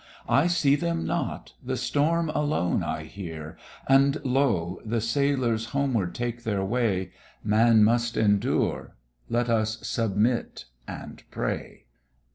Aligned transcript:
I 0.27 0.47
see 0.47 0.75
them 0.75 1.05
not! 1.05 1.53
the 1.63 1.77
storm 1.77 2.29
alone 2.31 2.81
I 2.81 3.03
hear: 3.03 3.55
And 3.87 4.17
lo! 4.25 4.79
the 4.83 4.99
sailors 4.99 5.65
homeward 5.77 6.15
take 6.15 6.41
their 6.41 6.65
way; 6.65 7.11
Man 7.43 7.83
must 7.83 8.17
endure 8.17 8.95
let 9.29 9.47
us 9.47 9.77
submit 9.87 10.65
and 10.87 11.21
pray. 11.29 11.85